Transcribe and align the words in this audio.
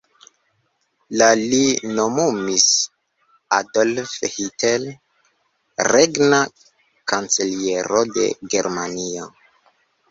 La 1.21 1.25
li 1.41 1.59
nomumis 1.99 2.65
Adolf 3.59 4.17
Hitler 4.37 4.89
regna 5.93 6.41
kanceliero 7.15 8.05
de 8.19 8.29
Germanio. 8.57 9.33